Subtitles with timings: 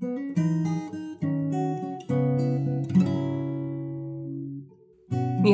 [0.00, 0.06] 你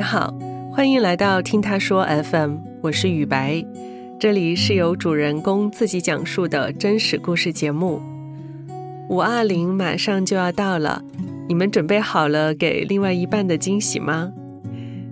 [0.03, 0.37] 好，
[0.71, 3.65] 欢迎来到听他说 FM，我是雨白，
[4.21, 8.03] 这里是由主人公自己讲述的真实故事节目。
[9.09, 11.03] 五二零马上就要到了，
[11.49, 14.31] 你们准备好了给另外一半的惊喜吗？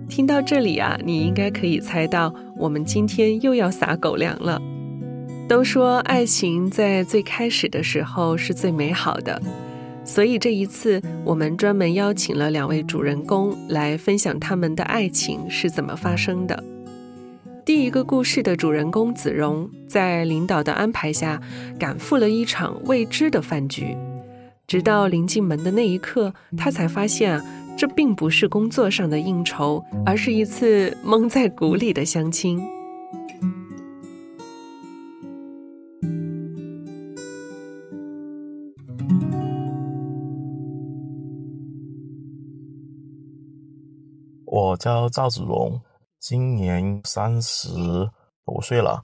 [0.07, 4.61] 听到这里啊，你应该可以猜到，我们今天又要撒狗粮了。
[5.47, 9.41] 都说爱情在最开始的时候是最美好的。
[10.05, 16.61] 所以这一次，我们专门邀请了两位主人公来分享他们的爱情是怎么发生的。
[17.65, 21.41] 第一个故事的主人公子荣，在领导的安排下，
[21.79, 23.95] 赶赴了一场未知的饭局。
[24.67, 27.41] 直到临进门的那一刻，他才发现，
[27.77, 32.61] 这并不是工作上的应酬，而是一次蒙在鼓里的相亲。
[44.73, 45.79] 我叫赵子龙，
[46.19, 47.69] 今年三十
[48.45, 49.03] 五岁了，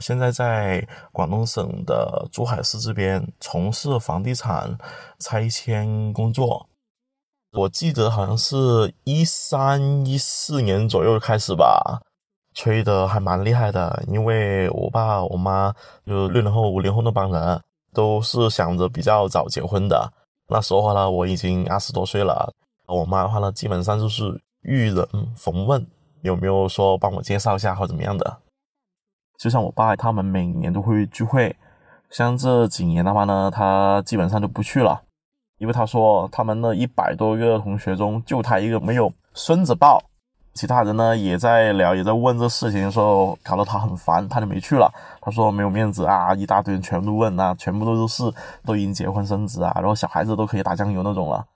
[0.00, 4.76] 现在在广东省的珠海市这边从事房地产
[5.18, 6.68] 拆迁工作。
[7.52, 12.02] 我记得好像是一三一四年左右开始吧，
[12.52, 17.62] 吹的还蛮厉害的，因为我爸我妈就六零后五零后那帮人
[17.94, 20.12] 都是想着比较早结婚的。
[20.48, 22.52] 那时候话呢，我已经二十多岁了，
[22.86, 24.38] 我妈的话呢，基本上就是。
[24.62, 25.06] 遇人
[25.36, 25.86] 逢问，
[26.22, 28.38] 有没有说帮我介绍一下或怎么样的？
[29.38, 31.54] 就像我爸他们每年都会聚会，
[32.10, 35.00] 像这几年的话呢，他基本上就不去了，
[35.58, 40.02] 因为他说他们那一百多个同学中就他一个没有孙子抱，
[40.54, 44.92] 其他人呢也在聊也在问这事情，的时候搞得他很烦，他就没去了。
[45.20, 48.24] 他说没有面子啊，一大堆人全部问啊，全部都是
[48.66, 51.46] 都已经结婚生子啊，然后小孩子都可以打酱油那种了。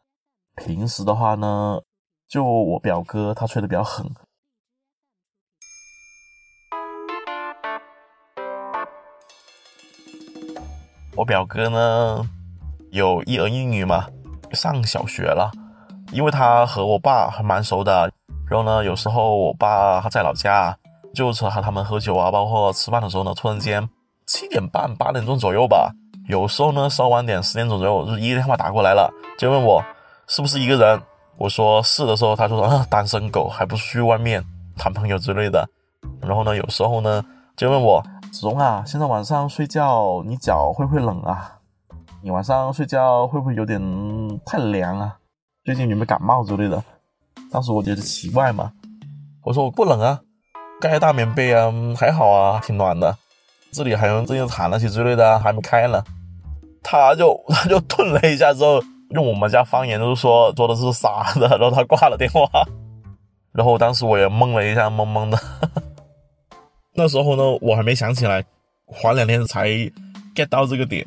[0.55, 1.80] 平时的话呢？
[2.33, 4.06] 就我表哥，他吹的比较狠。
[11.14, 12.27] 我表哥呢，
[12.90, 14.07] 有一儿一女嘛，
[14.52, 15.51] 上小学了。
[16.11, 18.11] 因为他和我爸还蛮熟的，
[18.48, 20.74] 然后呢，有时候我爸他在老家，
[21.14, 23.86] 就和他们喝酒啊，包括吃饭的时候呢，突然间
[24.27, 25.92] 七点半、八点钟左右吧，
[26.30, 29.84] 有时候呢稍晚点，十点钟左右，就一个电话打过来了，就问我
[30.28, 31.02] 是不是一个人。
[31.39, 34.45] 我说是的时候，他说啊， 单身狗还不去外面
[34.77, 35.69] 谈朋友之类的。
[36.20, 37.25] 然后呢，有时候呢
[37.57, 41.59] 就问我子龙啊，现在晚上睡觉你脚会不会冷啊？
[42.23, 43.81] 你晚上睡觉会不会有点
[44.47, 45.17] 太凉啊？
[45.65, 46.83] 最近有没有感冒之类的？
[47.51, 48.73] 当时我觉得奇怪嘛，
[49.43, 50.20] 我说我不冷啊，
[50.81, 53.17] 盖大棉被啊，还好啊，挺暖的。
[53.73, 56.03] 这里还有这些毯那些之类的还没开呢。
[56.83, 58.81] 他就他就 顿了一下之后。
[59.14, 62.46] 用我们家方言就是说说的是傻的，然后他挂了电话，
[63.52, 65.39] 然后当时我也懵了一下，懵懵的。
[66.95, 68.45] 那时候呢，我还没想起来，
[68.86, 69.68] 缓两天才
[70.34, 71.06] get 到这个点。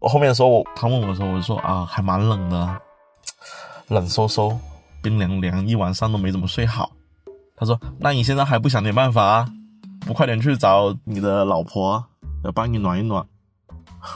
[0.00, 2.80] 我后面的时候，他问我的时候，我就说啊，还蛮冷的，
[3.88, 4.56] 冷飕飕，
[5.02, 6.90] 冰凉凉，一晚上都没怎么睡好。
[7.56, 9.46] 他说，那你现在还不想点办法，
[10.06, 12.04] 不快点去找你的老婆，
[12.44, 13.26] 要帮你暖一暖。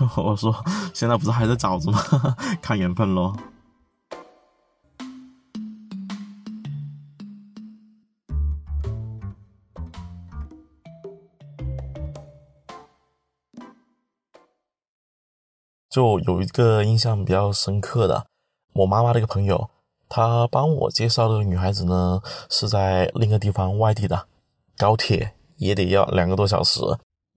[0.17, 0.55] 我说，
[0.95, 2.01] 现在不是还在找着吗？
[2.63, 3.37] 看缘分咯。
[15.91, 18.25] 就有一个印象比较深刻的，
[18.73, 19.69] 我妈妈的一个朋友，
[20.09, 24.27] 她帮我介绍的女孩子呢，是在另一个地方外地的，
[24.79, 26.81] 高铁也得要两个多小时。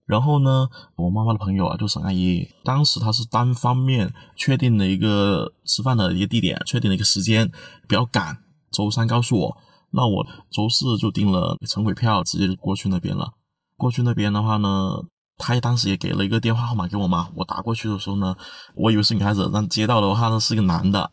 [0.06, 7.50] 然后呢，我妈妈的朋友啊，就沈阿姨，当时她是单方面确定了一个吃饭的一个地点，确定了一个时间，
[7.88, 8.38] 比较赶。
[8.70, 9.56] 周三告诉我，
[9.90, 13.32] 那我周四就订了城轨票，直接就过去那边了。
[13.76, 15.02] 过去那边的话呢，
[15.38, 17.28] 她当时也给了一个电话号码给我妈。
[17.34, 18.36] 我打过去的时候呢，
[18.76, 21.10] 我以为是女孩子，但接到的话呢是个男的。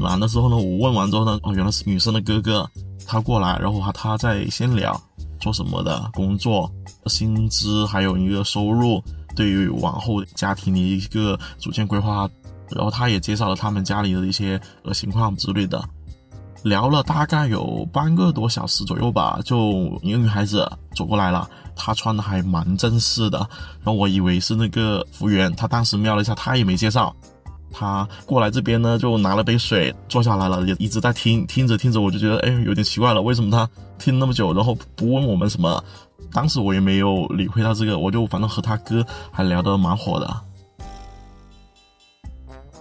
[0.00, 2.68] 男的时候呢，我问完之后呢，哦，原来是女生的哥哥。
[3.08, 5.00] 他过来，然后他他在先聊
[5.40, 6.70] 做什么的工作、
[7.06, 9.02] 薪资，还有一个收入，
[9.34, 12.28] 对于往后家庭的一个组建规划。
[12.70, 15.82] 然后他也介绍了他们家里的一些呃情况之类的，
[16.62, 19.40] 聊了大概有半个多小时左右吧。
[19.42, 23.38] 就一个女孩子走过来了，她穿的还蛮正式的。
[23.78, 27.16] 然后我以为是那个服务员，他当时瞄了一下，他也没介绍。
[27.72, 33.68] 他过来这边呢，就拿了杯水，坐下来了，也一直在听，听着听着，我就觉得哎，有点奇怪了，为什么他
[33.98, 35.82] 听那么久，然后不问我们什么？
[36.32, 40.26] 当时我也没有理会他这个，我就反正和他哥还聊得蛮火的，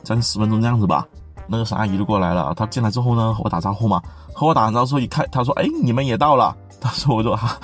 [0.04, 1.08] 将近十分钟这样子吧。
[1.50, 4.02] 那个沈阿姨就过来了，她进来之后呢，和我打招呼嘛，
[4.34, 7.58] 和我打完招呼一看，她说：“哎，你们也到了。”当时我就哈，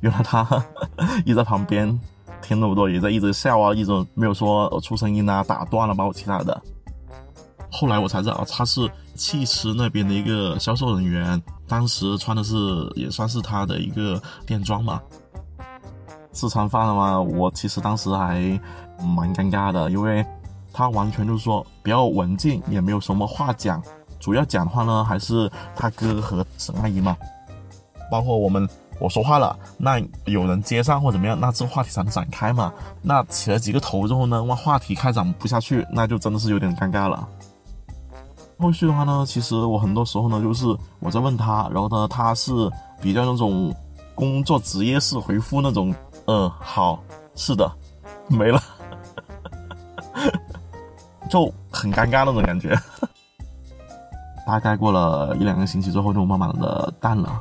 [0.00, 0.46] 原来她
[1.24, 1.98] 一直在旁边
[2.42, 6.60] 听那么多，也在一直笑啊，一直没有说出声音啊，打断了包括其他的。
[7.70, 12.56] 后来我才知道，他是汽车那边的一个销售人员，当时穿的是
[12.96, 15.00] 也算是他的一个店装嘛。
[16.32, 17.20] 吃餐饭了吗？
[17.20, 18.40] 我其实当时还
[19.00, 20.24] 蛮尴尬的，因为
[20.72, 23.82] 他完全就是说比较文静，也没有什么话讲。
[24.18, 27.16] 主要讲的话呢，还是他哥和沈阿姨嘛。
[28.10, 28.68] 包括我们
[29.00, 32.72] 我说话了，那有人接上或怎么样，那这个话题才能展开嘛。
[33.02, 37.26] 那起了几个头之后呢，哇，话题开展不下去，那就真的是有点尴尬了。
[38.58, 40.66] 后续的话呢，其实我很多时候呢，就是
[40.98, 42.52] 我在问他，然后呢，他是
[43.00, 43.74] 比较那种
[44.14, 45.94] 工作职业式回复那种。
[46.26, 47.02] 嗯，好，
[47.34, 47.68] 是的，
[48.28, 48.62] 没了，
[51.28, 52.78] 就很尴尬那种感觉。
[54.46, 57.40] 大概过了一两个星期之后，就慢慢的淡了。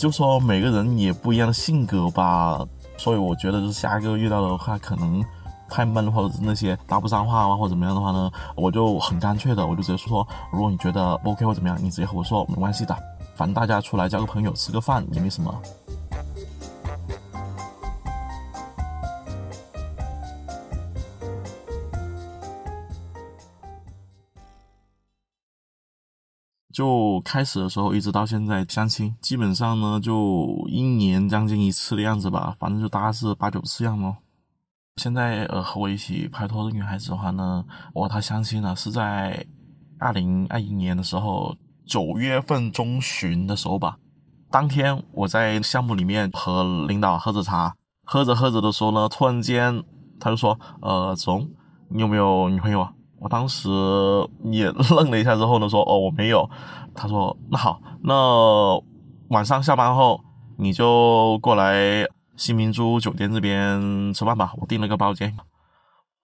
[0.00, 2.66] 就说每个人也不一样的性格吧，
[2.96, 5.22] 所以我觉得就是下一个遇到的话，可能
[5.68, 12.96] 太闷或者是那些搭不上话啊，或者怎么样的话呢，我就很干脆的，我就直接说，如果你觉得 OK 或怎么样，你直接和我说，没关系的，
[13.34, 15.54] 反正大家出来交个朋友，吃个饭也没什么。
[26.80, 34.16] 就开始的时候一直到现在相亲，基本上呢就一年将近一次的样子吧，反正就大概是八九次样咯。
[34.96, 37.62] 现在呃和我一起拍拖的女孩子的话呢，
[37.92, 39.44] 我和她相亲呢是在
[39.98, 41.54] 二零二一年的时候
[41.84, 43.98] 九月份中旬的时候吧。
[44.50, 49.84] 当天我在项目里面和领导喝着茶，喝着喝着的时候呢，突然间
[50.18, 51.46] 他就说：“呃，总，
[51.90, 53.68] 你有没有女朋友啊？”我当时
[54.50, 56.48] 也愣了一下，之后呢说：“哦，我没有。”
[56.96, 58.82] 他说：“那好，那
[59.28, 60.18] 晚上下班后
[60.56, 62.06] 你就过来
[62.36, 65.36] 新明珠酒店这边吃饭吧，我订了个包间。”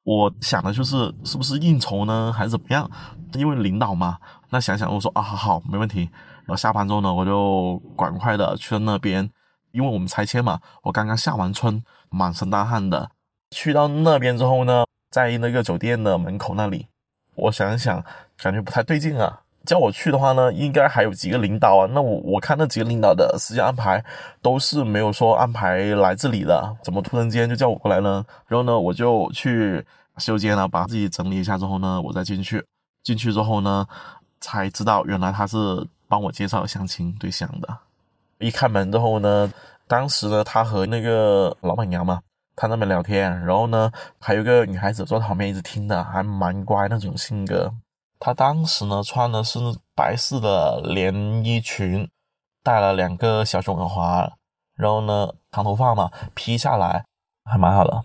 [0.04, 2.90] 我想的就是是不是应酬呢，还是怎么样？
[3.34, 4.16] 因为领导嘛。
[4.48, 6.08] 那想想我说：“啊，好好，没问题。”
[6.46, 9.28] 然后下班之后呢，我就赶快的去了那边，
[9.72, 13.10] 因为我们拆迁嘛，我刚刚下完村，满身大汗的，
[13.50, 14.86] 去到那边之后呢。
[15.16, 16.86] 在那个酒店的门口那里，
[17.36, 18.04] 我想想，
[18.36, 19.40] 感觉不太对劲啊。
[19.64, 21.88] 叫我去的话呢，应该还有几个领导啊。
[21.90, 24.04] 那我我看那几个领导的时间安排
[24.42, 28.22] 都是没有说安排来这里的，怎么突然间就叫我过来呢？
[28.46, 29.82] 然后呢，我就去
[30.18, 32.62] 修间了，把自己整理一下之后呢，我再进去。
[33.02, 33.88] 进去之后呢，
[34.42, 35.56] 才知道原来他是
[36.08, 37.74] 帮我介绍相亲对象的。
[38.36, 39.50] 一开门之后呢，
[39.88, 42.20] 当时呢，他和那个老板娘嘛。
[42.58, 47.70] 他那边聊天，然后呢，还有个女孩子坐在旁边一直听的，还蛮乖那种性格。
[48.18, 49.58] 她当时呢穿的是
[49.94, 52.08] 白色的连衣裙，
[52.62, 54.32] 戴了两个小熊耳环，
[54.74, 57.04] 然后呢长头发嘛披下来，
[57.44, 58.02] 还蛮好的。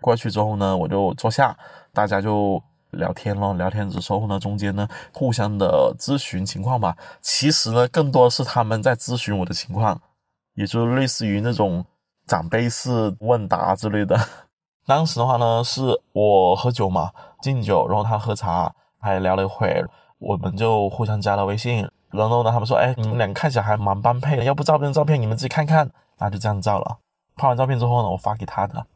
[0.00, 1.54] 过去之后呢，我就坐下，
[1.92, 2.62] 大家就
[2.92, 3.52] 聊天咯。
[3.52, 6.96] 聊天的时候呢，中间呢互相的咨询情况吧。
[7.20, 10.00] 其实呢，更多是他们在咨询我的情况，
[10.54, 11.84] 也就类似于那种。
[12.32, 14.18] 长辈式问答之类的，
[14.88, 17.10] 当时的话呢，是我喝酒嘛，
[17.42, 19.84] 敬酒，然后他喝茶，还聊了一会，
[20.18, 26.96] 我们就互相加了微信，然后呢，他们说，哎，你们俩看起来还蛮般配的，要不照片照片你们自己看看，那就这样照了。
[27.36, 28.86] 拍完照片之后呢，我发给他的。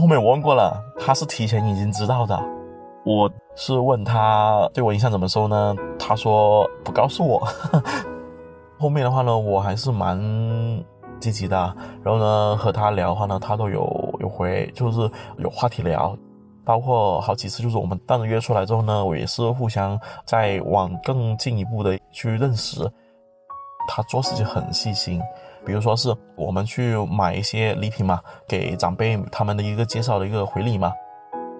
[0.00, 2.38] 后面我问过了，他是提前已经知道的。
[3.04, 5.74] 我是问他对我印象怎么说呢？
[5.98, 7.46] 他说不告诉我。
[8.78, 10.18] 后面的话呢，我还是蛮
[11.20, 11.56] 积极的。
[12.02, 16.16] 然后呢，和他聊的话呢，他都有有回，就是有话题聊。
[16.64, 22.90] 包括好几次，就是我们单独约出来之后呢，我也是互相在往更进一步的去认识。
[23.86, 25.20] 他做事情很细心。
[25.64, 30.92] 比如说是我们去买一些礼品嘛，给长辈他们的一个介绍的一个回礼嘛。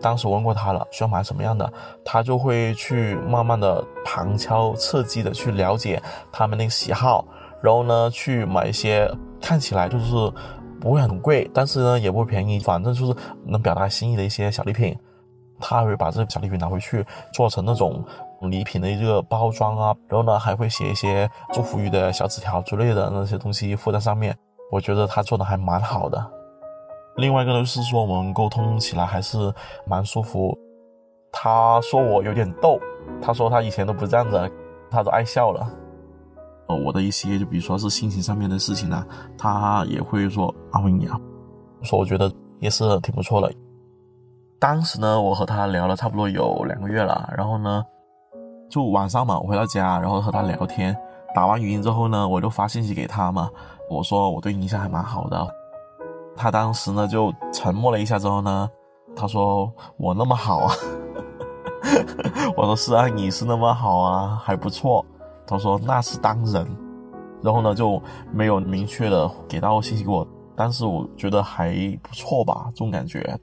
[0.01, 1.73] 当时我问过他了，需要买什么样的，
[2.05, 7.25] 他就会去慢慢的旁敲侧击的去了解他们那个喜好，
[7.63, 10.33] 然后呢去买一些看起来就是
[10.79, 13.15] 不会很贵，但是呢也不会便宜，反正就是
[13.47, 14.95] 能表达心意的一些小礼品。
[15.61, 18.05] 他会把这个小礼品拿回去做成那种
[18.51, 24.37] 礼品的一个包装啊，然后呢还会写一些祝福语的小纸条之类的那些东西附在上面。
[24.73, 26.31] 我觉得他做的还蛮好的。
[27.17, 29.53] 另外一个呢，是说我们沟通起来还是
[29.87, 30.57] 蛮舒服。
[31.31, 32.79] 他说我有点逗，
[33.21, 34.51] 他说他以前都不是这样子，
[34.91, 35.69] 他都爱笑了。
[36.67, 41.21] 呃，我的一些就比如说是心情上面的事情呢，他也会说安慰你啊，
[41.83, 43.53] 说我觉得也是挺不错的。
[44.59, 47.85] 当时呢，我和他聊了差不多有两个月了，然后呢，
[48.69, 50.97] 就晚上嘛，我回到家，然后和他聊天，
[51.35, 53.49] 打完语音之后呢，我就发信息给他嘛，
[53.89, 55.47] 我说我对你印象还蛮好的。
[56.37, 58.69] 他当时呢就沉默了一下之后呢，
[59.15, 60.75] 他说我那么好啊，
[62.57, 65.05] 我说是啊，你是那么好啊，还不错。
[65.47, 66.67] 他说那是当然，
[67.43, 68.03] 然后呢就
[68.33, 73.39] 没有明确的给到信息给我，但是我觉得还不错吧，这种感觉。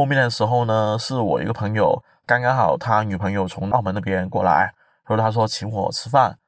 [0.00, 4.72] 后面的时候呢，是我一个朋友，刚刚好他女朋友从澳门那边过来，
[5.04, 6.38] 然后他说请我吃饭，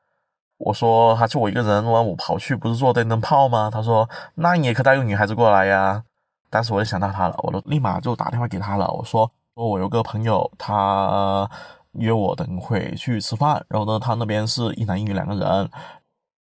[0.57, 3.69] 我说他就我一个人，我跑去不是做电灯泡吗？
[3.71, 6.03] 他说那你也可以带个女孩子过来呀。
[6.49, 11.47] 当时我就想到他了，我都立马就打电话给他了，我说说我有个朋友，他
[11.91, 15.71] 约我等会去吃饭，然后呢，他那边是一男一女两个人，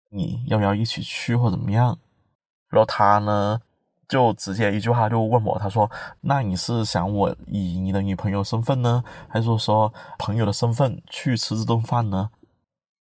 [0.09, 1.97] 你要不要一起去或怎么样？
[2.69, 3.59] 然后他呢？
[4.13, 5.89] 就直接一句话就问我，他说
[6.21, 12.29] ：“那你是想我以你的女朋友身份呢，还是说朋友的身份去吃这顿饭呢？”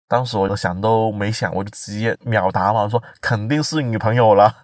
[0.06, 4.54] 当时我就想都没想，我就直接秒答嘛，说肯定是女朋友了，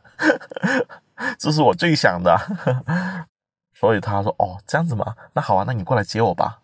[1.41, 2.37] 这是我最想的。
[3.73, 6.61] 所以他说：“哦，这样子嘛，那好啊，那你过来接我吧。”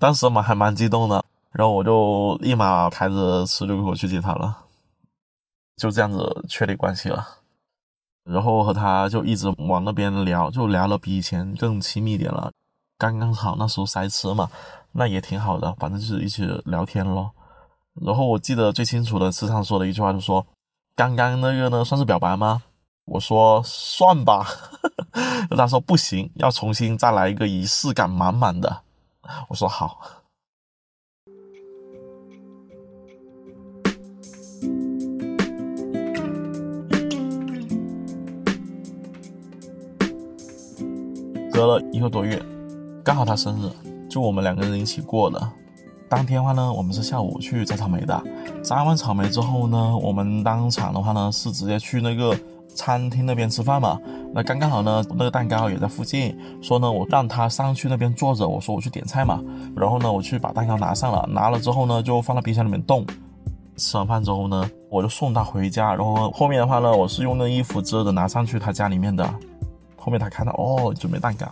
[0.00, 4.64] 当时嘛还蛮激动的，然后我就立马开着车就过去接他了，
[5.76, 7.41] 就这样子确立关系了。
[8.24, 12.52] 然后和他就一直往那边聊，就聊了比以前更亲密点了。
[12.98, 14.48] 刚刚好那时候塞车嘛，
[14.92, 17.32] 那也挺好的，反正就是一起聊天咯。
[18.00, 20.46] 然后我记得最清楚的是他说的一句话，就说
[20.94, 22.62] ：“刚刚那个呢，算是表白吗？”
[23.06, 24.46] 我说：“算吧。
[25.50, 28.82] ”他说：“不行，要重新再来一个仪式感满满的。”
[29.50, 29.98] 我说：“好。”
[41.62, 42.42] 隔了一个多月，
[43.04, 43.70] 刚好他生日，
[44.10, 45.40] 就我们两个人一起过的。
[46.08, 48.20] 当天的话呢，我们是下午去摘草莓的。
[48.64, 52.36] 摘完草莓之后呢，我们当场的话呢是直接去那个
[52.74, 53.96] 餐厅那边吃饭嘛。
[54.34, 59.40] 那刚刚好呢，那个蛋糕也在附近，说呢我让他上去那边坐着，我说我去点菜嘛。
[59.76, 63.06] 然后呢，我去把蛋糕拿上了，拿了之后呢就放到冰箱里面冻。
[63.76, 65.94] 吃完饭之后呢，我就送他回家。
[65.94, 69.32] 然后后面的话呢，我是用那衣服遮着拿上去他家里面的。
[70.04, 71.46] 后面他看到哦，准备蛋糕，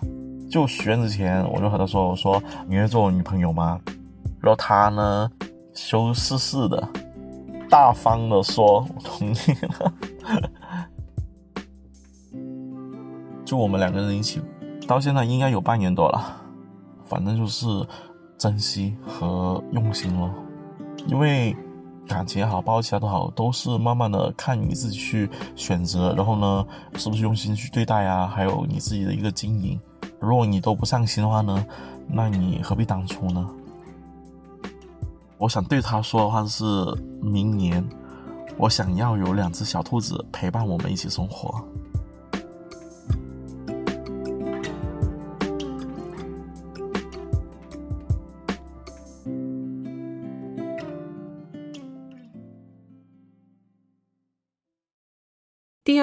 [0.50, 3.78] 就许愿之前，我就和他说：“我说你愿意做我女朋友吗？”
[4.42, 5.30] 然后他呢，
[5.72, 6.88] 羞涩涩的，
[7.68, 9.92] 大方的说：“我同意了。
[13.46, 14.42] ”就我们两个人一起，
[14.84, 16.42] 到现在应该有半年多了，
[17.04, 17.68] 反正就是
[18.36, 20.28] 珍惜和用心了，
[21.06, 21.56] 因为。
[22.14, 28.26] 感情也好，包括其他都好，都是慢慢的看你自己去选择，然后呢，是不是用心去对待啊？
[28.26, 29.80] 还有你自己的一个经营，
[30.18, 31.64] 如果你都不上心的话呢，
[32.08, 33.48] 那你何必当初呢？
[35.38, 36.64] 我想对他说的话是：
[37.22, 37.82] 明年，
[38.58, 41.64] 我想要有两只小兔子陪伴我们一起生活。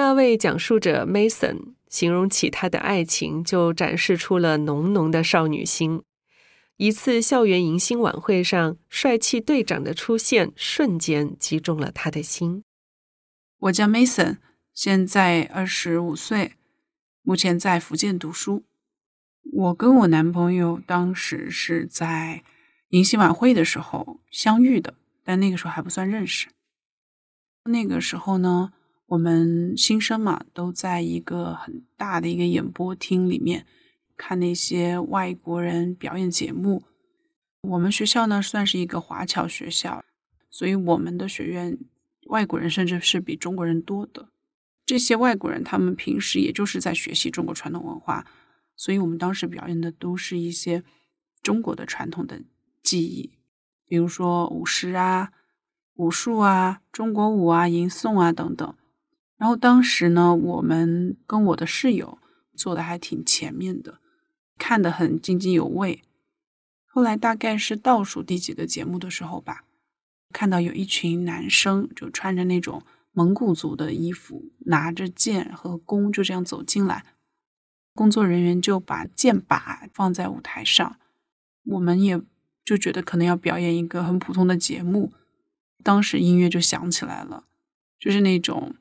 [0.08, 6.02] 那位讲述者 Mason 形容起他的爱情，就展示出了浓浓的少女心。
[6.78, 12.64] 一次校园迎新晚会上，帅气队长的出现瞬间击中了他的心。
[13.58, 14.38] 我叫 Mason，
[14.72, 16.54] 现在二十五岁，
[17.20, 18.64] 目前在福建读书。
[19.52, 22.42] 我跟我男朋友当时是在
[22.88, 26.48] 迎新晚会的时候相遇的，但那个时候还不算认识。
[27.64, 28.72] 那个时候呢？
[29.08, 33.64] 我们新生嘛，都在一个很大的一个演播厅里面
[34.18, 36.82] 看那些外国人表演节目。
[37.62, 40.04] 我们学校呢算是一个华侨学校，
[40.50, 41.78] 所以我们的学院
[42.26, 44.28] 外国人甚至是比中国人多的。
[44.84, 48.26] 这些外国人他们平时也就是在学习中国传统文化，
[48.76, 50.84] 所以我们当时表演的都是一些
[51.42, 52.42] 中国的传统的
[52.82, 53.32] 技艺，
[53.86, 55.32] 比如说舞狮啊、
[55.94, 58.74] 武术啊、中国舞啊、吟诵啊等等。
[59.38, 62.18] 然后当时呢，我们跟我的室友
[62.56, 64.00] 坐的还挺前面的，
[64.58, 66.02] 看得很津津有味。
[66.86, 69.64] 后来大概是倒数第几个节目的时候吧，
[70.32, 77.04] 看到有一群男生就穿着那种蒙古族的衣服，拿着剑和弓就这样走进来，
[77.94, 80.98] 工作人员就把剑靶放在舞台上，
[81.66, 82.20] 我们也
[82.64, 85.12] 就觉得可能要表演一个很普通的节目，
[85.84, 87.44] 当时音乐就响起来了，
[88.00, 88.74] 就是那种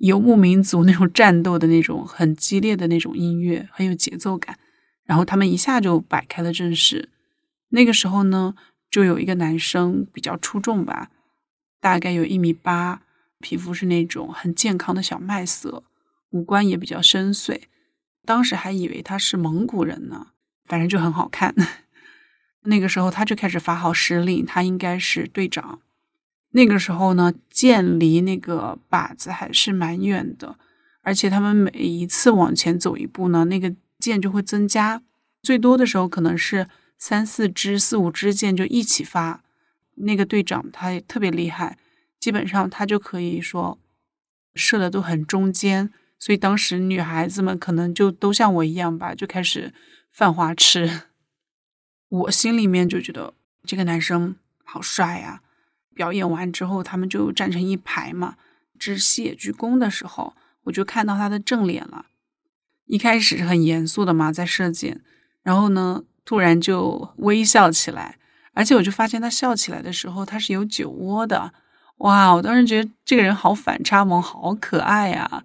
[0.00, 4.58] 游牧民族那种战斗的那种很激烈的那种音乐，很有节奏感，
[5.04, 7.10] 然后他们一下就摆开了阵势。
[7.68, 8.54] 那个时候呢，
[8.90, 11.10] 就有一个男生比较出众吧，
[11.80, 13.02] 大概有一米八，
[13.40, 15.84] 皮肤是那种很健康的小麦色，
[16.30, 17.60] 五官也比较深邃。
[18.24, 20.28] 当时还以为他是蒙古人呢，
[20.64, 21.54] 反正就很好看。
[22.64, 25.80] 那个时候他就开始发号施令，他应该是队长。
[26.50, 30.56] 那个时候呢，剑离那个靶子还是蛮远的，
[31.02, 35.02] 而且他们每一次往前走一步呢，那个箭就会增加，
[35.42, 36.68] 最多的时候可能是。
[37.02, 39.42] 三四支、四五支箭就一起发，
[39.94, 41.78] 那个队长他也特别厉害，
[42.18, 43.78] 基本上他就可以说
[44.54, 49.72] 射的都很中间，所以当时女孩子们可能就都像我一样吧，就开始
[50.12, 51.04] 犯花痴。
[52.10, 53.32] 我心里面就觉得
[53.64, 55.40] 这个男生好帅呀！
[56.00, 58.36] 表演完之后，他们就站成一排嘛，
[58.78, 62.06] 致谢鞠躬的时候，我就看到他的正脸了。
[62.86, 65.02] 一开始是很严肃的嘛，在射箭，
[65.42, 66.04] 然后呢。
[66.22, 68.16] 突然就微笑起来，
[68.52, 71.52] 而且我就发现他笑起来的时候，他是有酒窝的。
[71.96, 72.32] 哇！
[72.32, 75.42] 我当时觉得这个人好反差萌，好可爱呀！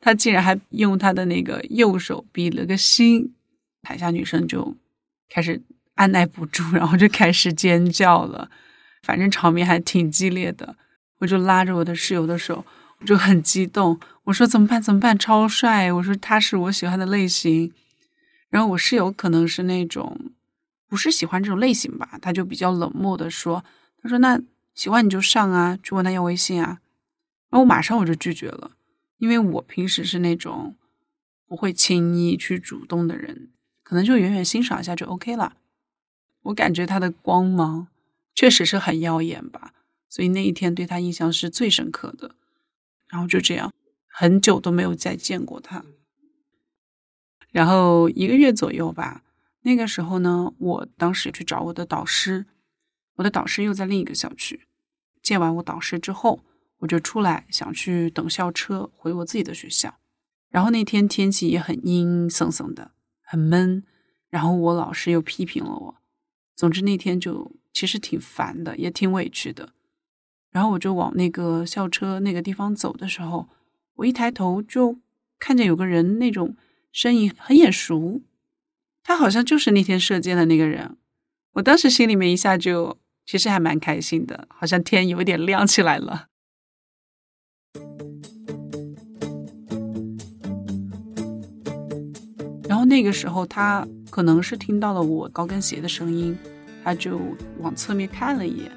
[0.00, 3.34] 他竟然还用他的那个右手比了个心，
[3.82, 4.74] 台下女生就
[5.28, 5.60] 开始
[5.96, 8.48] 按耐不住，然后就开始尖叫了。
[9.02, 10.76] 反正场面还挺激烈的。
[11.18, 12.64] 我就拉着我的室友的手，
[13.00, 14.80] 我就很激动，我说怎么办？
[14.80, 15.18] 怎么办？
[15.18, 15.92] 超帅！
[15.92, 17.72] 我说他是我喜欢的类型。
[18.50, 20.32] 然后我室友可能是那种
[20.88, 23.64] 不是喜欢这种类型吧，他就比较冷漠的说
[24.02, 24.40] ：“他说那
[24.74, 26.78] 喜欢你就上啊，去问他要微信啊。”
[27.50, 28.70] 然后我马上我就拒绝了，
[29.18, 30.76] 因为我平时是那种
[31.46, 33.50] 不会轻易去主动的人，
[33.82, 35.56] 可能就远远欣赏一下就 OK 了。
[36.42, 37.88] 我感觉他的光芒
[38.38, 39.74] 确实是很耀眼吧，
[40.08, 42.36] 所以那一天对他印象是最深刻的。
[43.08, 43.74] 然后就这样，
[44.06, 45.84] 很久都没有再见过他。
[47.50, 49.24] 然后一个月左右吧，
[49.62, 52.46] 那个时候呢，我当时去找我的导师，
[53.16, 54.68] 我的导师又在另一个校区。
[55.20, 56.44] 见完我导师之后，
[56.76, 59.98] 我就出来想去等校车回我自己的学校。
[60.48, 63.82] 然后那天天气也很阴森森的，很闷。
[64.30, 65.96] 然后我老师又批评了我，
[66.54, 69.68] 总之那天就其实挺烦的，也挺委屈的。
[70.50, 73.48] 然后我就往那个校车那个地方走的时候，
[73.94, 74.98] 我一抬头就
[75.38, 76.56] 看见有个人那种。
[76.90, 78.22] 身影很眼熟，
[79.04, 80.96] 他好像就是那天射箭的那个人。
[81.52, 86.26] 我当时心里面一下就其实还蛮开心的，好像天有点亮起来了。
[92.68, 96.36] 然后那个时候他可能是听到了我高跟鞋的声音，
[96.84, 97.20] 他就
[97.58, 98.70] 往侧面看了一眼。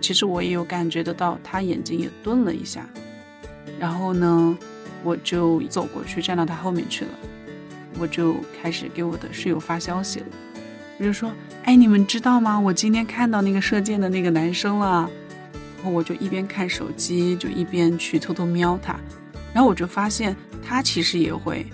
[0.00, 2.88] 其实我也有感觉得到，他眼睛也顿了一下。
[3.78, 4.58] 然后呢？
[5.04, 7.10] 我就走过去，站到他后面去了。
[7.98, 10.26] 我就开始给我的室友发消息了，
[10.96, 11.32] 我就说
[11.66, 12.56] ：“哎，你们知道吗？
[12.56, 15.10] 我今天看到那个射箭的那个男生了。”
[15.78, 18.94] 然后我就一边看手机，就一边去偷偷瞄他。
[19.52, 21.66] 然后我就发现他其实也会，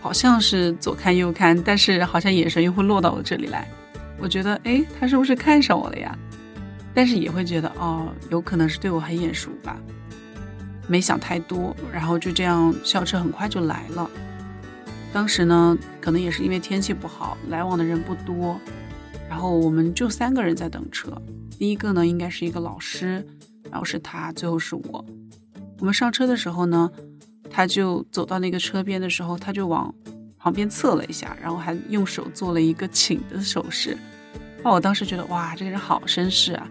[0.00, 3.68] 好像是左看右看，但是好像眼神又会落到我这里来。
[4.24, 6.18] 我觉得，哎，他是不是看上我了呀？
[6.94, 9.76] 但是也会觉得，哦，有可能是对我很眼熟吧。
[10.88, 14.10] 没想太多，然后就这样，校车很快就来了。
[15.12, 18.58] 当时呢，可能也是因为天气不好，来往的人不多，
[19.28, 21.12] 然后我们就三个人在等车。
[21.58, 23.22] 第一个呢，应该是一个老师，
[23.70, 25.04] 然后是他，最后是我。
[25.80, 26.90] 我们上车的时候呢，
[27.50, 29.94] 他就走到那个车边的时候，他就往
[30.44, 33.96] 旁边侧了一下，然后还用手做了一个请的手势。
[34.62, 36.68] 那我当时觉得，哇，这个人好绅士啊！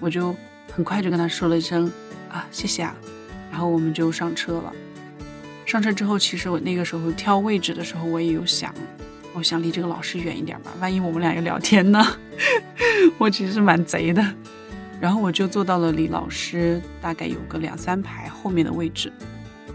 [0.00, 0.34] 我就
[0.72, 1.88] 很快就跟他说了一声
[2.28, 2.92] 啊，谢谢啊。
[3.52, 4.72] 然后我们就上车了。
[5.64, 8.74] 上车之后，其实我那个时候挑位置的时候，我也有想，
[9.32, 12.04] 我想离这个老师远一点吧，万一我们俩要聊天呢？
[13.16, 14.26] 我其实是蛮贼的。
[15.00, 19.12] 然后我就坐到了离老师大概有个两三排后面的位置。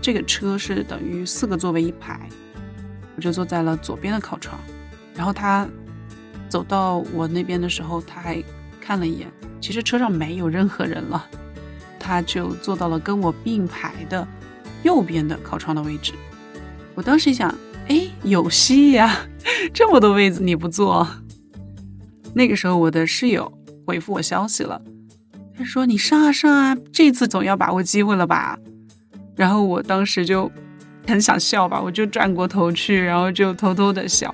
[0.02, 2.20] 这个车是等于四个座位一排。
[3.16, 4.60] 我就坐在了左边的靠窗。
[5.16, 5.68] 然后他
[6.50, 8.44] 走到我那边的时候，他还
[8.82, 11.26] 看了一眼，其实车上没有任何人了，
[12.00, 14.28] 他就坐到了跟我并排的
[14.84, 16.14] 右边的靠窗的位置。
[16.96, 17.54] 我当时一想，
[17.88, 19.26] 哎，有戏呀，
[19.74, 21.08] 这么多位子你不坐。
[22.36, 23.52] 那个时候我的室友
[23.86, 24.82] 回复我消息了，
[25.56, 28.58] 他说：“你上啊上啊，这次总要把握机会了吧？”
[29.36, 30.52] 然后我当时就
[31.08, 34.34] 很想笑吧，我就转过头去，然后就偷偷的笑。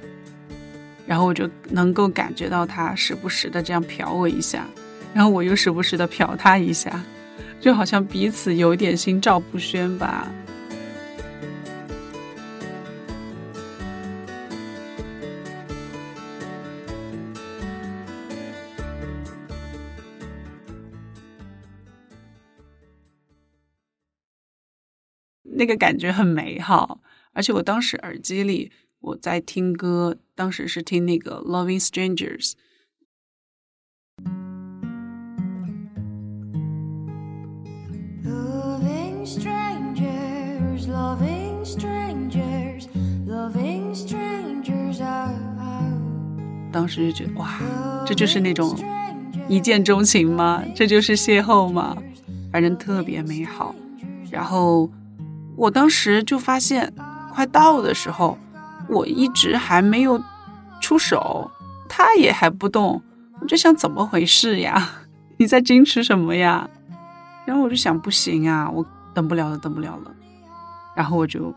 [1.05, 4.63] 然后我就能够感觉到他时不时的这样瞟我一下，
[5.11, 7.03] 然后我又时不时的瞟他一下，
[7.59, 10.27] 就好像彼此有点心照不宣吧。
[25.59, 27.01] 那个感觉很美好，
[27.33, 32.51] 而且我当时耳机里我在听歌，当时是听那个《Loving Strangers》。
[38.23, 42.87] Loving strangers, loving strangers,
[43.27, 45.01] loving strangers.
[45.01, 46.71] Oh, oh.
[46.71, 47.59] 当时就觉得哇，
[48.07, 48.73] 这就是那种
[49.49, 50.63] 一见钟情吗？
[50.73, 52.01] 这就是邂逅吗？
[52.49, 53.75] 反正特别美好。
[54.31, 54.89] 然后
[55.59, 56.91] 我当时就发现，
[57.33, 58.37] 快到的时候，
[58.87, 60.17] 我一直还没有
[60.79, 61.51] 出手，
[61.89, 63.03] 他也还不动，
[63.41, 64.89] 我就想怎么回事呀？
[65.35, 66.69] 你在矜持什么呀？
[67.45, 70.11] 然后我就想不行啊，我等不了了，等不了了。
[70.95, 71.53] 然后我就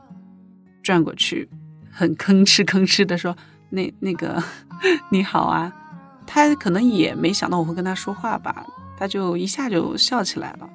[0.82, 1.48] 转过去，
[1.88, 3.36] 很吭哧吭哧的说
[3.70, 4.42] ：“那那个
[5.10, 5.72] 你好啊。”
[6.26, 8.66] 他可能也没想到我会跟他说话吧，
[8.98, 10.68] 他就一下就笑起来了。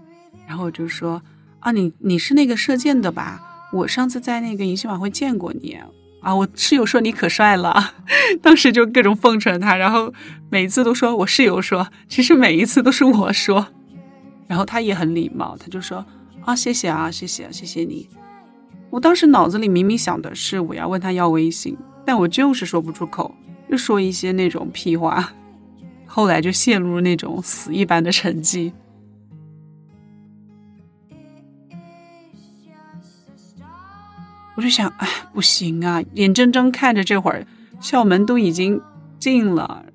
[0.48, 1.22] 然后我就说
[1.68, 3.42] ：“啊，你你是那个射箭的吧？
[3.74, 5.78] 我上次在那个迎新晚会见过你
[6.22, 7.94] 啊。”我室友说你可帅了，
[8.42, 10.14] 当时就各种奉承他，然后
[10.50, 13.68] 每次都说我室友说，其实每一次都是我说。
[14.48, 16.06] 然后他也很礼貌，他就说
[16.46, 18.08] ：“啊，谢谢啊，谢谢，谢谢你。”
[18.90, 23.36] 我当时脑子里明明想的是我要问他要微信，但我就是说不出口，
[23.70, 25.34] 就说一些那种屁话，
[26.08, 28.72] 后来就陷入了那种死一般的沉寂。
[34.58, 37.46] 我就想，哎，不行啊，眼睁睁看着这会儿
[37.80, 38.82] 校门都已经
[39.20, 39.86] 进了，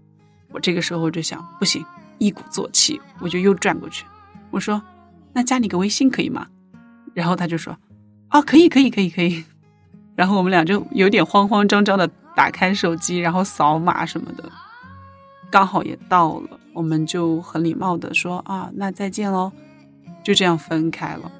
[0.53, 1.85] 我这个时候就想，不行，
[2.19, 4.07] 一鼓作气，我就又转过去。
[4.53, 4.81] 我说
[5.35, 6.47] ：“那加你个微信可以吗？”
[7.13, 7.77] 然后他就说
[8.31, 9.43] ：“啊，可以，可以，可以，可以。”
[10.15, 14.49] 然后我们俩就有点慌慌张张的打开手机，然后扫码什么的，
[15.51, 19.51] 刚好也到了，我们就很礼貌的说：“啊，那再见喽。”
[20.23, 21.33] 就这样分开了。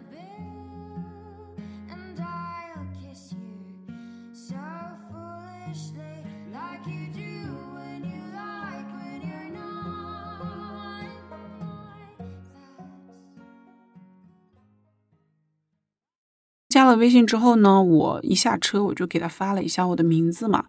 [16.97, 20.67] 微信之后呢，我一下车我就给他发了一下我的名字嘛，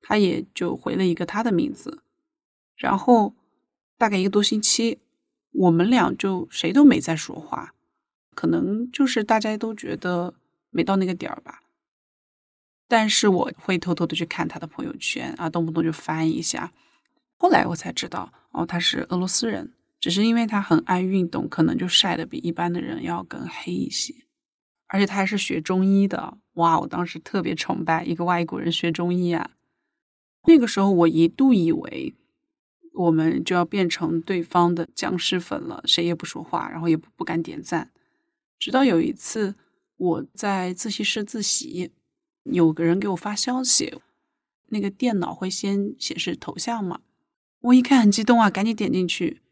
[0.00, 2.02] 他也就回了一个他的名字，
[2.76, 3.34] 然后
[3.98, 4.98] 大概一个多星期，
[5.52, 7.74] 我们俩就谁都没再说话，
[8.34, 10.34] 可能就是大家都觉得
[10.70, 11.62] 没到那个点儿吧。
[12.88, 16.72] 但是我会偷偷的去看他的朋友圈啊，动不动就翻一下。
[17.36, 24.14] 后来我才知道，哦，他是俄罗斯人，只是因为他很爱运动，可能就晒得比一般的人要更黑一些。
[24.88, 26.78] 而且他还是学中医的，哇！
[26.80, 29.50] 我当时特别崇拜一个外国人学中医啊。
[30.48, 32.14] 那个时候我一度以为
[32.94, 37.90] 我们就要变成对方的僵尸粉了，谁也不说话，然后也不不敢点赞。
[38.58, 39.54] 直到有一次
[39.96, 41.90] 我在自习室自习，
[42.44, 44.00] 有个人给我发消息，
[44.68, 47.00] 那个电脑会先显示头像嘛，
[47.60, 49.42] 我一看很激动啊，赶紧点进去，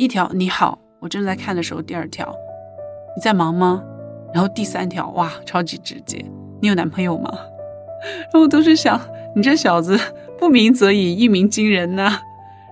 [0.00, 2.34] 一条你好，我正在看的时候，第二条
[3.14, 3.84] 你在忙吗？
[4.32, 6.24] 然后第三条哇，超级直接，
[6.62, 7.30] 你有男朋友吗？
[8.00, 8.98] 然后我都是想，
[9.36, 10.00] 你这小子
[10.38, 12.18] 不鸣则已，一鸣惊人呐、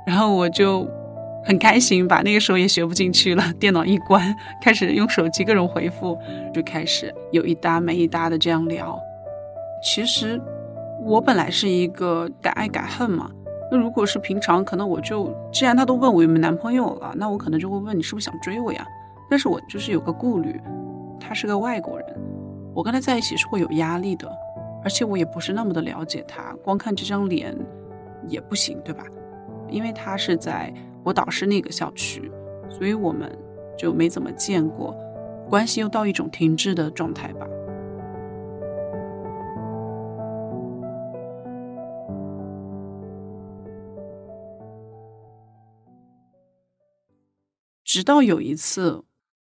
[0.07, 0.88] 然后我就
[1.45, 6.19] 很开心，把那个时候也学不进去了，电脑一关，开始用手机各种回复，
[6.55, 8.99] 就开始有一搭没一搭的这样聊。
[9.85, 10.41] 其实
[11.05, 13.31] 我本来是一个敢爱敢恨嘛，
[13.70, 18.87] 那如果是平常，可能我就既然他都问我有没有男朋友了，那我可能就会问你是不是想追我呀？
[19.31, 20.59] 但是我就是有个顾虑，
[21.20, 22.07] 他是个外国人，
[22.74, 24.31] 我跟他在一起是会有压力的，
[24.83, 27.54] 而且我也不是那么的了解他，光看这张脸
[28.26, 29.04] 也不行，对吧？
[29.68, 32.33] 因为他是在我导师那个校区，
[32.70, 33.31] 所以我们
[33.76, 34.96] 就没怎么见过，
[35.50, 37.46] 关系又到一种停滞的状态吧。
[47.88, 49.03] 直到有一次，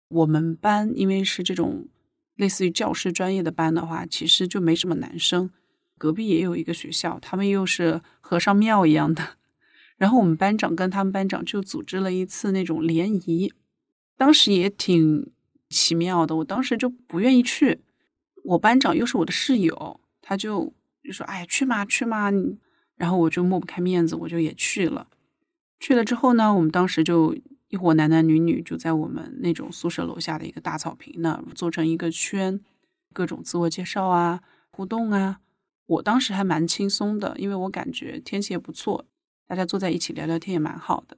[0.08, 1.88] 我们班因为是这种
[2.36, 5.50] 类似于教师专业的班的话，其实就没什么男生。
[5.96, 9.38] 隔壁也有一个学校，他们又是和尚庙一样的。
[9.96, 13.50] 然后我们班长跟他们班长就组织了一次那种联谊，
[14.18, 15.32] 当时也挺
[15.70, 16.36] 奇妙的。
[16.36, 17.80] 我当时就不愿意去，
[18.44, 20.70] 我班长又是我的室友，他就
[21.02, 22.30] 就说：“哎，去嘛去嘛。”
[22.96, 25.08] 然后我就抹不开面子，我就也去了。
[25.80, 27.34] 去了之后呢，我们当时就
[27.74, 32.60] 一伙男男女女就在我们那种宿舍楼下的一个大草坪那做成一个圈，
[33.12, 35.40] 各种自我介绍啊、互动啊。
[35.86, 39.04] 我当时还蛮轻松的，因为我感觉天气也不错，
[39.48, 41.16] 大家坐在一起聊聊天也蛮好的。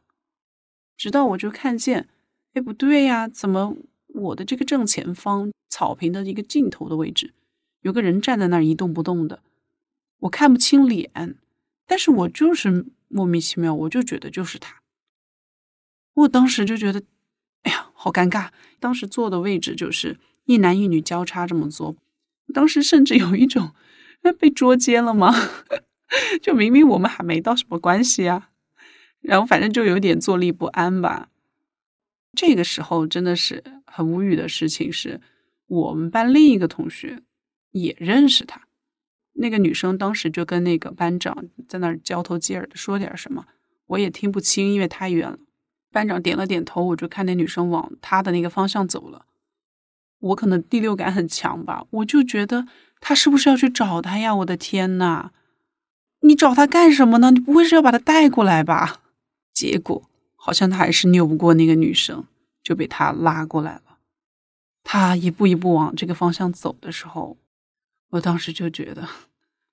[0.96, 2.08] 直到我就看见，
[2.54, 7.34] 哎，不对呀，怎么我的这个正前方草坪的一个尽头的位置，
[7.82, 9.42] 有个人站在那儿一动不动的，
[10.20, 11.36] 我看不清脸，
[11.86, 14.75] 但是我就是莫名其妙，我就觉得就是他。
[16.16, 17.02] 我当时就觉得，
[17.62, 18.48] 哎呀，好尴尬。
[18.78, 21.96] 当时坐的位置就是一男一女交叉这么坐，
[22.52, 23.72] 当时甚至有一种。
[24.22, 25.32] 那被捉奸了吗？
[26.42, 28.50] 就明明我们还没到什么关系啊，
[29.20, 31.28] 然后反正就有点坐立不安吧。
[32.32, 35.20] 这个时候真的是很无语的事情是，
[35.66, 37.22] 我们班另一个同学
[37.70, 38.66] 也认识他，
[39.34, 43.46] 那个女生当时就跟那个班长在那儿交头接耳的说点什么，
[43.86, 45.38] 我也听不清，因为太远了。
[45.96, 49.24] 班长点了点头，我就看那女生往他的那个方向走了。
[50.18, 52.66] 我可能第六感很强吧，我就觉得。
[53.00, 54.34] 他是不是要去找他呀？
[54.34, 55.30] 我的天呐，
[56.20, 57.30] 你找他干什么呢？
[57.30, 59.00] 你不会是要把他带过来吧？
[59.54, 60.02] 结果
[60.34, 62.24] 好像他还是拗不过那个女生，
[62.62, 63.98] 就被他拉过来了。
[64.82, 67.36] 他一步一步往这个方向走的时候，
[68.10, 69.06] 我当时就觉得，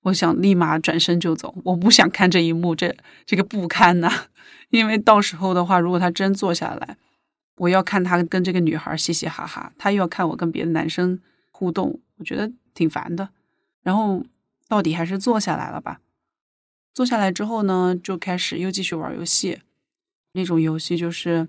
[0.04, 4.10] 我想立马转身就走，我不想看这一幕，这这个不堪呐！
[4.70, 6.96] 因为到时候的话，如果他真坐下来，
[7.56, 11.20] 我要看他跟这个女孩嘻嘻哈哈，他又要看我跟别的男生
[11.52, 12.50] 互动，我觉得。
[12.76, 13.28] 挺烦的，
[13.84, 14.24] 然后
[14.66, 16.00] 到底还是坐下来了吧。
[16.92, 19.60] 坐下来之后呢，就开始又继续玩游戏。
[20.32, 21.46] 那种游戏就是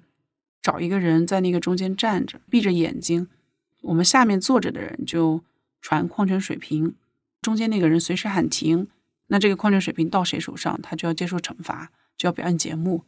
[0.62, 3.28] 找一个人在那个中间站着，闭着眼睛，
[3.82, 5.44] 我们下面坐着的人就
[5.82, 6.94] 传矿泉水瓶，
[7.46, 8.88] 中间那个人随时喊停，
[9.28, 13.04] 那这个矿泉水瓶到谁手上，他就要接受惩罚，就要表演节目。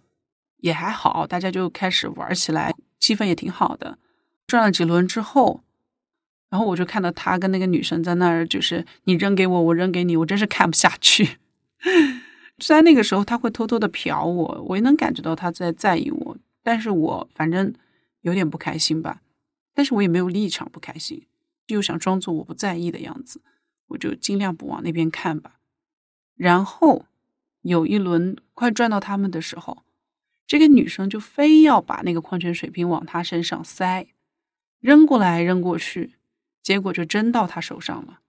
[0.58, 3.97] 也还好，大家就开始玩起来，气氛也挺好的。
[4.45, 5.63] 转了几轮之后。
[6.52, 11.39] 然后我就看到他跟那个女生在那儿，就是你扔给我，我扔给你，我真是看不下去。
[12.60, 17.73] 虽然那个时候他会偷偷的瞟我，我也能感觉到他在在意我，但是我反正
[18.21, 19.21] 有点不开心吧。
[19.73, 21.26] 但是我也没有立场不开心，
[21.69, 23.41] 又想装作我不在意的样子，
[23.88, 25.60] 我就尽量不往那边看吧。
[26.36, 27.06] 然后
[27.62, 29.84] 有一轮快转到他们的时候，
[30.45, 34.08] 这个女生就非要把那个矿泉水瓶往他身上塞，
[34.80, 36.13] 扔过来扔过去。
[36.63, 38.19] 结果就真到他手上了，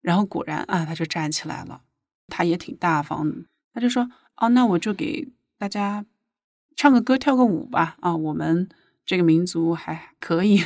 [0.00, 1.82] 然后果然啊，他就站起来了，
[2.28, 6.06] 他也挺大方的，他就说：“哦，那我就给大家
[6.76, 8.68] 唱个歌，跳个舞吧。”啊，我们
[9.04, 10.62] 这个民族还可以。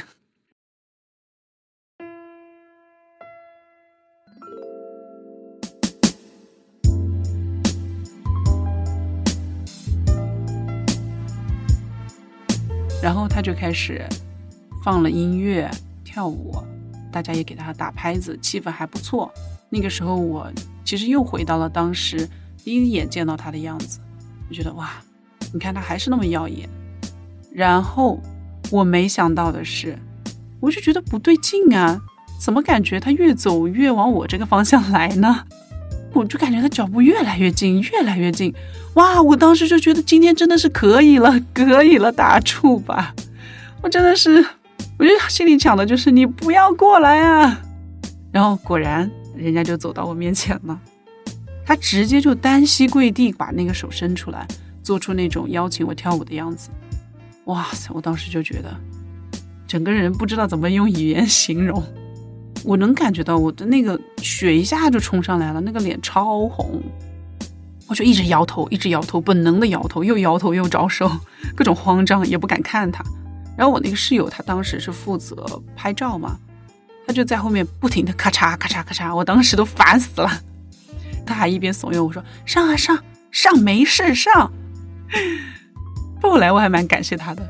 [13.03, 14.07] 然后他就开始
[14.85, 15.69] 放了音乐，
[16.05, 16.57] 跳舞。
[17.11, 19.31] 大家也给他打拍子，气氛还不错。
[19.69, 20.51] 那个时候，我
[20.83, 22.27] 其实又回到了当时
[22.65, 24.01] 第一眼见到他的样子，
[24.49, 24.91] 我觉得哇，
[25.53, 26.67] 你看他还是那么耀眼。
[27.53, 28.19] 然后
[28.71, 29.99] 我没想到的是，
[30.59, 32.01] 我就觉得不对劲啊，
[32.41, 35.45] 怎么感觉他越走越往我这个方向来呢？
[36.13, 38.55] 我就感觉他脚步越来越近，越来越近。
[38.95, 43.15] 哇，我当时就觉得今天真的是可以了，可以了，打住吧！
[43.81, 44.45] 我真的是。
[44.99, 47.61] 我就心里想的就是你不要过来啊！
[48.31, 50.79] 然后果然人家就走到我面前了，
[51.65, 54.47] 他直接就单膝跪地，把那个手伸出来，
[54.83, 56.69] 做出那种邀请我跳舞的样子。
[57.47, 57.91] 哇塞！
[57.93, 58.77] 我当时就觉得
[59.67, 61.83] 整个人不知道怎么用语言形容，
[62.65, 66.81] 我能感觉到我的那个血一下就冲上来了，那个脸超红，
[67.89, 71.11] 我就一直摇头，一直摇头，本能的摇头，又摇头又招手，
[71.57, 73.05] 各种慌张，也不敢看他。
[73.57, 75.45] 然后我那个室友他当时是负责
[75.77, 76.39] 拍照嘛，
[77.07, 80.31] 他就在后面不停的咔嚓咔嚓咔嚓，我当时都烦死了。
[81.27, 82.99] 他还一边怂恿我说：“上啊上
[83.31, 84.53] 上，没事上。”
[86.23, 87.43] 后来我还蛮感谢他的。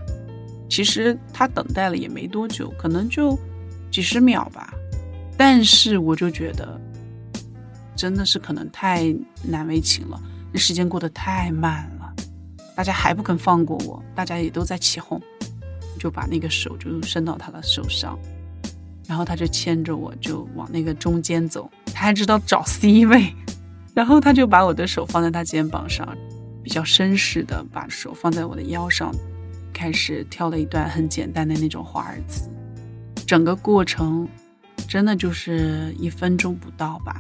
[0.68, 3.38] 其实他等待了也没多久，可能就
[3.90, 4.72] 几十秒吧。
[5.44, 6.80] 但是我就觉得，
[7.96, 10.16] 真的是可能太难为情了，
[10.52, 12.14] 那时间过得太慢了，
[12.76, 15.20] 大家还不肯放过我，大家也都在起哄，
[15.98, 18.16] 就把那个手就伸到他的手上，
[19.08, 23.34] 然后他就牵着我就往那个中间走，他还知道找 C 位，
[23.94, 26.16] 然后他就把我的手放在他肩膀上，
[26.62, 29.12] 比较绅士的把手放在我的腰上，
[29.72, 32.48] 开始跳了一段很简单的那种华尔兹，
[33.26, 34.28] 整个过程
[34.92, 37.16] 真的就是一分钟不到吧，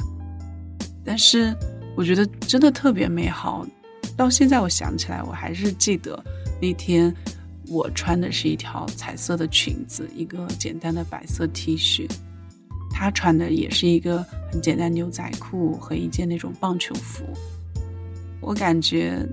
[1.02, 1.56] 但是
[1.96, 3.66] 我觉得真的特别美好，
[4.14, 6.22] 到现在我想起来，我还是记得
[6.60, 7.10] 那天
[7.68, 12.06] 我穿的是一条彩色的裙子，一个简单的白色 T 恤，
[12.90, 17.24] 他穿的也是一个很简单牛仔裤和一件那种棒球服。
[18.42, 19.26] 我感觉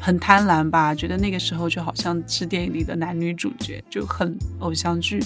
[0.00, 5.22] 很贪婪吧，觉得那个时候就好像是电影里的男女主角，就很偶像剧。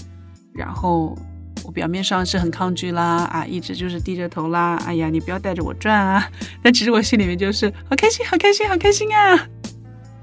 [0.53, 1.17] 然后
[1.65, 6.31] 我表面上是很抗拒啦，啊，一直就是低着头啦，哎呀，你不要带着我转啊。
[6.63, 9.49] 但其实我心里面就是好开心，好开心，好开心啊！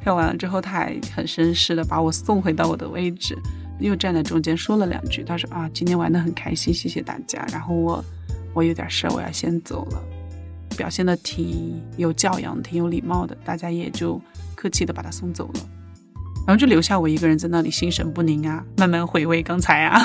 [0.01, 3.37] 跳完了之后，他还很绅士的把我送回到我的位置，
[3.79, 7.45] 又站在中间说了两句，他说啊，今天玩的很开心，谢谢大家。
[7.51, 8.03] 然后我
[8.53, 10.01] 我有点事儿，我要先走了。
[10.75, 14.19] 表现的挺有教养、挺有礼貌的，大家也就
[14.55, 15.59] 客气的把他送走了，
[16.47, 20.01] 然后就留下我一个人在那里心神不宁啊，慢慢回味刚才啊。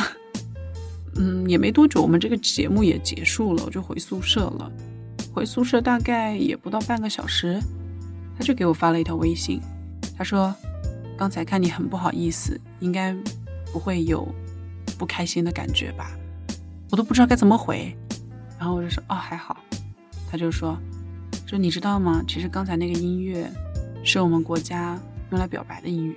[1.18, 4.70] 嗯，也没多久，我们这个节目也结束了，我就回宿舍了。
[5.34, 7.60] 回宿舍大概也不到半个小时，
[8.36, 9.60] 他就给我发了一条微信，
[10.16, 10.54] 他说
[11.18, 13.14] ：“刚才看你很不好意思，应该
[13.72, 14.26] 不会有
[14.96, 16.10] 不开心的感觉吧？”
[16.90, 17.94] 我都不知道该怎么回，
[18.58, 19.56] 然后我就说：“哦，还好。”
[20.30, 20.78] 他就说
[21.46, 22.22] ：“说你知道吗？
[22.26, 23.50] 其实刚才那个音乐
[24.04, 24.98] 是我们国家
[25.30, 26.14] 用来表白的音乐，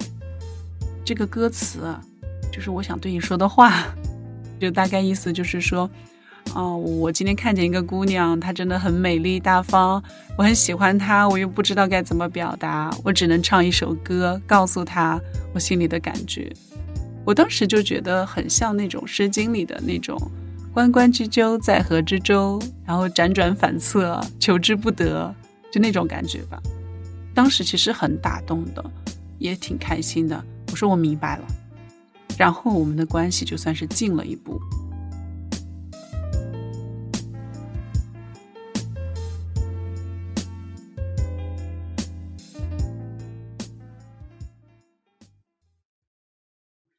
[1.03, 1.93] 这个歌词
[2.51, 3.83] 就是我想对你说的话，
[4.61, 5.89] 就大概意思就是说，
[6.53, 10.01] 哦，我今天看见一个姑娘，她真的很美丽大方，
[10.37, 15.19] 我很喜欢她，我又不知道该怎么表达，我只能唱一首歌告诉她
[15.53, 16.53] 我心里的感觉。
[17.25, 20.15] 我当时就觉得很像那种《诗经》里的那种。”
[20.73, 25.35] 关关雎鸠，在河之洲，然后辗转反侧，求之不得，
[25.69, 26.57] 就那种感觉吧。
[27.33, 28.81] 当时其实很打动的，
[29.37, 30.41] 也挺开心的。
[30.71, 31.43] 我说我明白了，
[32.37, 34.59] 然后我们的关系就算是进了一步。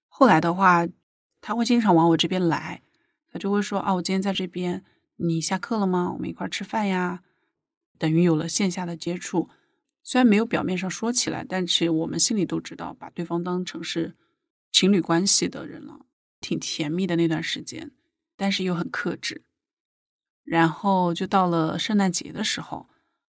[0.08, 0.86] 后来的话，
[1.40, 2.80] 他会经常往我这边来。
[3.32, 4.84] 他就会说啊，我今天在这边，
[5.16, 6.12] 你下课了吗？
[6.12, 7.22] 我们一块吃饭呀。
[7.98, 9.48] 等于有了线下的接触，
[10.04, 14.14] 虽然没有表面上说起来，但是我们心里都知道，把对方当成是
[14.72, 16.00] 情侣关系的人了，
[16.40, 17.92] 挺甜蜜的那段时间，
[18.36, 19.42] 但是又很克制。
[20.42, 22.88] 然后就到了圣诞节的时候，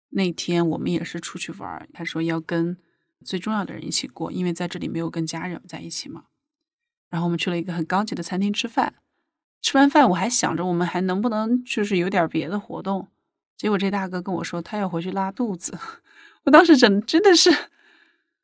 [0.10, 2.78] 那天我们也是出去玩，他说要跟
[3.24, 6.26] 最重要的人一起过，因为在这里没有跟家人在一起嘛。
[7.10, 8.96] 然后我们去了一个很高级的餐厅吃饭。
[9.62, 13.08] 吃完饭，我还想着我们还能不能就是有点别的活动，
[13.58, 15.78] 结果这大哥跟我说他要回去拉肚子，
[16.44, 17.50] 我当时真真的是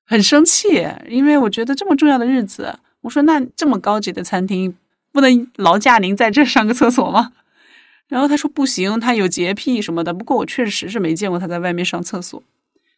[0.05, 0.67] 很生气，
[1.07, 4.75] 因为我觉得这么重要的日子，我说那这么高级的餐厅
[5.11, 7.33] 不能劳驾您在这上个厕所吗？
[8.09, 10.13] 然后他说不行，他有洁癖什么的。
[10.13, 12.39] 不过我确实是没见过他在外面上厕所，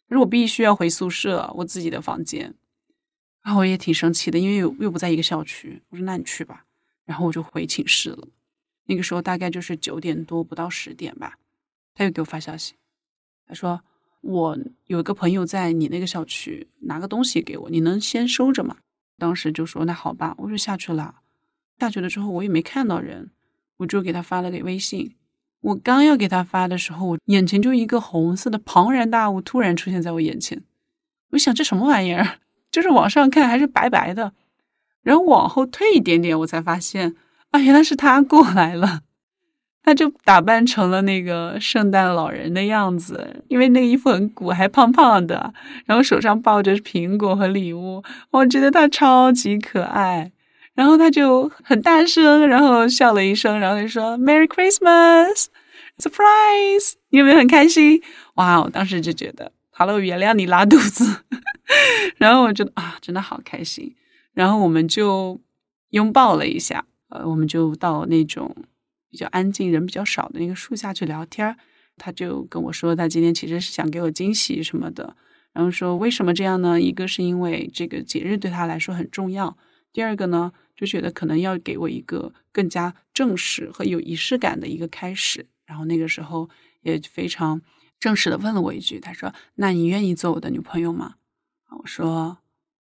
[0.08, 2.54] 可是我必须要回宿舍，我自己的房间。
[3.42, 5.80] 然后我也挺生气的，因为又又不在一个校区。
[5.90, 6.64] 我说那你去吧。
[7.04, 8.26] 然后我就回寝室了，
[8.86, 11.38] 那个时候大概就是九点多不到十点吧，
[11.94, 12.74] 他又给我发消息，
[13.46, 13.80] 他说
[14.26, 18.76] 我有一个朋友在你那个小区拿个东西给我，你能先收着吗？
[19.18, 21.16] 当时就说那好吧，我就下去了。
[21.78, 23.30] 下去了之后我也没看到人，
[23.78, 25.14] 我就给他发了个微信。
[25.60, 30.62] 我刚要给他发的时候，我眼前就一个红色的庞然大物突然出现在我眼前，
[31.30, 32.40] 我想这什么玩意儿？
[32.70, 34.32] 就是往上看还是白白的。
[35.02, 37.14] 然后往后退一点点，我才发现
[37.50, 39.02] 啊，原来是他过来了。
[39.86, 45.54] 他就打扮成了那个圣诞老人的样子，因为那个衣服很鼓，还胖胖的，
[45.86, 50.32] 然后手上抱着苹果和礼物，我觉得他超级可爱。
[50.74, 55.46] 然后他就很大声，然后笑了一声，然后就说 “Merry Christmas,
[55.96, 58.02] surprise”，你有没有很开心？
[58.34, 61.22] 哇，我当时就觉得好了，我原谅你拉肚子。
[62.18, 63.94] 然后我觉得啊，真的好开心。
[64.34, 65.40] 然后我们就
[65.90, 68.54] 拥抱了一下，呃，我们就到那种
[69.10, 71.56] 比较安静、人比较少的那个树下去聊天
[71.96, 75.16] 他就跟我说，他今天其实是想给我惊喜什么的。
[75.52, 76.78] 然后说为什么这样呢？
[76.80, 79.56] 一个是因为这个节日对他来说很重要，
[79.92, 85.46] 第二个呢，就觉得可能要给我一个更加正式和有仪式感的一个开始。
[85.64, 86.50] 然后那个时候
[86.82, 87.62] 也非常
[87.98, 91.14] 正式的问了我一句，他说：“那你愿意做我的女朋友吗？”
[91.80, 92.38] 我说：“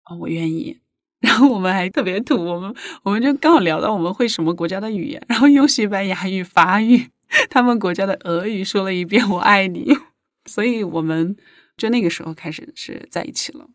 [0.09, 0.79] 哦，我愿意。”
[1.25, 2.71] 然后我们还特别土，我们
[3.01, 7.09] 我们就刚好聊到我们会什么国家的语言，然后用西班牙语、法语、
[7.49, 9.97] 他们国家的俄语说了一遍“我爱你”，
[10.45, 11.35] 所以我们
[11.75, 13.65] 就那个时候开始是在一起了。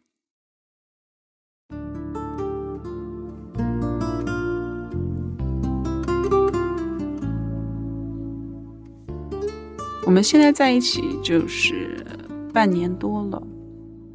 [10.06, 12.04] 我们现在在一起就是
[12.52, 13.42] 半年多了，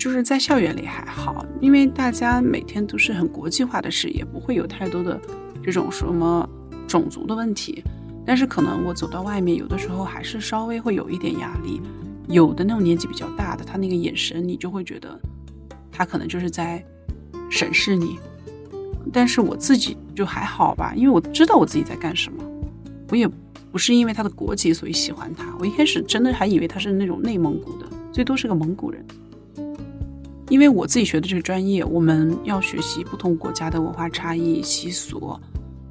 [0.06, 5.20] 就是在校园里还好，因为大家每天都是很国际化的事业，不会有太多的
[5.64, 6.47] 这种什么
[6.88, 7.84] 种族的问题。
[8.24, 11.82] 但是可能我走到外面，有的时候还是稍微会有一点压力。
[12.28, 15.20] 有的那种年纪比较大的，他那个眼神，你就会觉得
[15.91, 16.86] 他可能就是在
[17.49, 18.20] 审视你。
[19.12, 22.43] 但是我自己就还好吧，因为我知道我自己在干什么，
[23.10, 23.28] 我也
[23.72, 25.51] 不是因为他的国籍所以喜欢他。
[25.58, 29.03] 我一开始真的还以为他是那种内蒙古的，最多是个蒙古人。
[30.50, 35.39] 因为我自己学的这个专业，我们要学习不同国家的文化差异、习俗，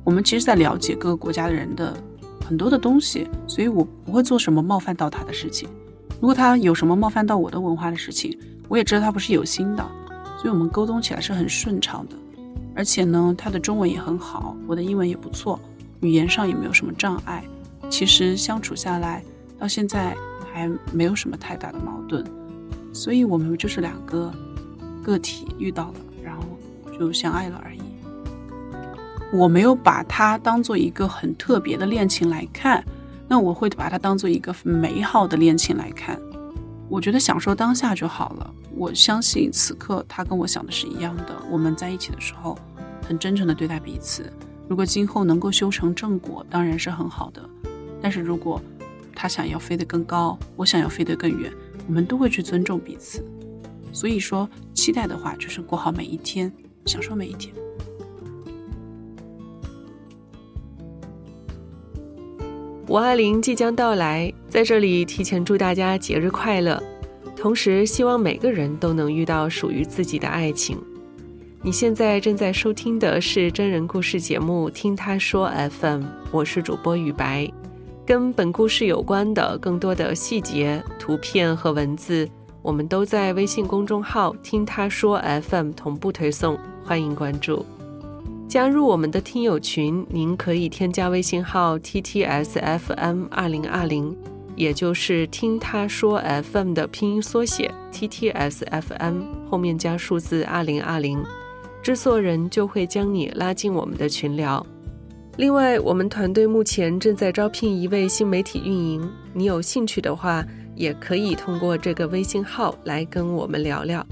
[0.05, 1.97] 我们其实在了解各个国家的人的
[2.47, 5.69] 很多的东西，所以我不会做什么冒犯到他的事情。
[6.21, 8.39] 如果他有什么冒犯到我的文化的事情，
[8.69, 9.85] 我也知道他不是有心的，
[10.39, 12.17] 所以我们沟通起来是很顺畅的。
[12.77, 15.59] 而且呢，他的中文也很好，我的英文也不错，
[16.01, 17.45] 语言上也没有什么障碍。
[17.91, 19.23] 其实相处下来，
[19.59, 20.17] 到现在
[20.53, 22.25] 还没有什么太大的矛盾，
[22.95, 24.32] 所以我们就是两个
[25.03, 26.42] 个体遇到了，然后
[26.99, 27.80] 就相爱了而已。
[29.32, 32.84] 我没有把它当做一个很特别的恋情来看，
[33.26, 36.16] 那我会把它当做一个美好的恋情来看。
[36.88, 38.55] 我觉得享受当下就好了。
[38.76, 41.36] 我相信此刻他跟我想的是一样的。
[41.51, 42.57] 我们在一起的时候，
[43.07, 44.32] 很真诚的对待彼此。
[44.68, 47.42] 如果今后能够修成正果，当然是很好的。
[48.01, 48.61] 但是如果
[49.14, 51.53] 他想要飞得更高，我想要飞得更远，
[51.87, 53.24] 我们都会去尊重彼此。
[53.93, 56.53] 所以说，期待的话就是过好每一天，
[56.87, 57.55] 享受每一天。
[62.89, 66.82] 五二零即将到来，在这里提前祝大家节日快乐，
[67.35, 70.78] 同时希望每个人都能遇到属于自己的爱情。
[71.62, 77.51] 你现在正在收听的是真人故事节目《听他说 FM》，我是主播雨白。
[78.07, 82.29] 跟本故事有关的更多的细节、图片和文字，
[82.61, 87.65] 我们都在微信公众号“听他说 FM” 同步推送，欢迎关注。
[88.47, 94.15] 加入我们的听友群，您可以添加微信号 ttsfm 二零二零，
[94.55, 101.25] 也就是听他说 FM 的拼音缩写 ttsfm 后面加数字二零二零，
[101.83, 104.65] 制作人就会将你拉进我们的群聊。
[105.37, 110.45] 另外，我们团队目前正在招聘一位新媒体运营，你有兴趣的话，
[110.76, 114.07] 也可以通过这个微信号来跟我们聊聊。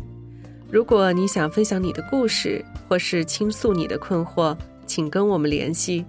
[0.68, 6.04] 如果你想分享你的故事，或是倾诉你的困惑，请跟我们联系。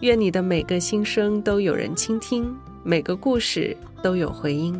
[0.00, 4.78] 愿你的每个心声都有人倾听，每个故事都有回音。